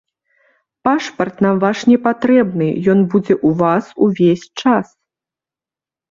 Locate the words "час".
4.63-4.87